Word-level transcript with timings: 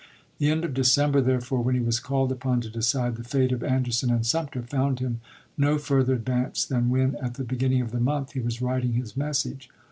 The 0.39 0.49
end 0.49 0.65
of 0.65 0.73
December, 0.73 1.21
therefore, 1.21 1.61
when 1.61 1.75
he 1.75 1.79
was 1.79 1.99
called 1.99 2.31
upon 2.31 2.59
to 2.61 2.71
decide 2.71 3.17
the 3.17 3.23
fate 3.23 3.51
of 3.51 3.63
Anderson 3.63 4.09
and 4.09 4.25
Sumter, 4.25 4.63
found 4.63 4.97
him 4.97 5.21
no 5.59 5.77
further 5.77 6.15
ad 6.15 6.25
vanced 6.25 6.69
than 6.69 6.89
when, 6.89 7.15
at 7.21 7.35
the 7.35 7.43
beginning 7.43 7.81
of 7.81 7.91
the 7.91 7.99
month, 7.99 8.31
he 8.31 8.39
Was 8.39 8.63
writing 8.63 8.93
his 8.93 9.15
message. 9.15 9.69